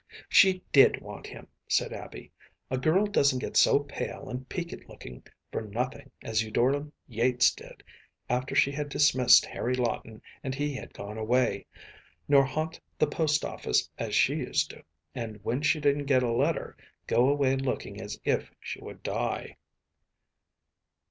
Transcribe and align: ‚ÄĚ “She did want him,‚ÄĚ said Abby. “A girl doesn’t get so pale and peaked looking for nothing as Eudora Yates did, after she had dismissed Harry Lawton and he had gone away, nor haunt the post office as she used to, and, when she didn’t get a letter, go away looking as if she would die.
‚ÄĚ 0.09 0.23
“She 0.29 0.63
did 0.73 0.99
want 0.99 1.27
him,‚ÄĚ 1.27 1.71
said 1.71 1.93
Abby. 1.93 2.31
“A 2.71 2.79
girl 2.79 3.05
doesn’t 3.05 3.39
get 3.39 3.55
so 3.55 3.81
pale 3.81 4.29
and 4.29 4.49
peaked 4.49 4.89
looking 4.89 5.23
for 5.51 5.61
nothing 5.61 6.09
as 6.23 6.41
Eudora 6.41 6.87
Yates 7.07 7.53
did, 7.53 7.83
after 8.27 8.55
she 8.55 8.71
had 8.71 8.89
dismissed 8.89 9.45
Harry 9.45 9.75
Lawton 9.75 10.19
and 10.43 10.55
he 10.55 10.73
had 10.73 10.91
gone 10.95 11.19
away, 11.19 11.67
nor 12.27 12.43
haunt 12.43 12.79
the 12.97 13.05
post 13.05 13.45
office 13.45 13.87
as 13.99 14.15
she 14.15 14.33
used 14.37 14.71
to, 14.71 14.83
and, 15.13 15.37
when 15.43 15.61
she 15.61 15.79
didn’t 15.79 16.07
get 16.07 16.23
a 16.23 16.31
letter, 16.33 16.75
go 17.05 17.29
away 17.29 17.55
looking 17.55 18.01
as 18.01 18.19
if 18.25 18.49
she 18.59 18.81
would 18.81 19.03
die. 19.03 19.55